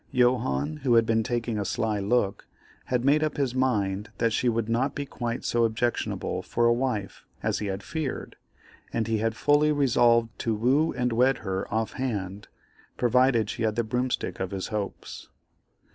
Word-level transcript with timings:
Johannes, 0.11 0.81
who 0.81 0.95
had 0.95 1.05
been 1.05 1.21
taking 1.21 1.59
a 1.59 1.63
sly 1.63 1.99
look, 1.99 2.47
had 2.85 3.05
made 3.05 3.23
up 3.23 3.37
his 3.37 3.53
mind 3.53 4.09
that 4.17 4.33
she 4.33 4.49
would 4.49 4.67
not 4.67 4.95
be 4.95 5.05
quite 5.05 5.45
so 5.45 5.63
objectionable 5.63 6.41
for 6.41 6.65
a 6.65 6.73
wife 6.73 7.23
as 7.43 7.59
he 7.59 7.67
had 7.67 7.83
feared, 7.83 8.35
and 8.91 9.05
he 9.05 9.19
had 9.19 9.35
fully 9.35 9.71
resolved 9.71 10.29
to 10.39 10.55
woo 10.55 10.91
and 10.91 11.13
wed 11.13 11.37
her 11.45 11.71
off 11.71 11.91
hand, 11.93 12.47
provided 12.97 13.47
she 13.47 13.61
had 13.61 13.75
the 13.75 13.83
broomstick 13.83 14.39
of 14.39 14.49
his 14.49 14.69
hopes. 14.69 15.29